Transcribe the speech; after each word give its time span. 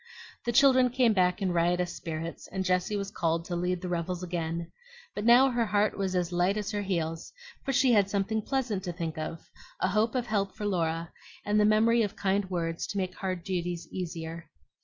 The 0.45 0.51
children 0.51 0.89
came 0.89 1.13
back 1.13 1.43
in 1.43 1.51
riotous 1.51 1.93
spirits, 1.93 2.47
and 2.47 2.65
Jessie 2.65 2.95
was 2.95 3.11
called 3.11 3.45
to 3.45 3.55
lead 3.55 3.81
the 3.81 3.87
revels 3.87 4.23
again. 4.23 4.71
But 5.13 5.25
now 5.25 5.51
her 5.51 5.67
heart 5.67 5.95
was 5.95 6.15
as 6.15 6.31
light 6.31 6.57
as 6.57 6.71
her 6.71 6.81
heels; 6.81 7.31
for 7.63 7.71
she 7.71 7.91
had 7.91 8.09
something 8.09 8.41
pleasant 8.41 8.83
to 8.85 8.93
think 8.93 9.19
of, 9.19 9.47
a 9.79 9.89
hope 9.89 10.15
of 10.15 10.25
help 10.25 10.55
for 10.55 10.65
Laura, 10.65 11.11
and 11.45 11.59
the 11.59 11.65
memory 11.65 12.01
of 12.01 12.15
kind 12.15 12.49
words 12.49 12.87
to 12.87 12.97
make 12.97 13.13
hard 13.13 13.43
duties 13.43 13.87
easier. 13.91 14.49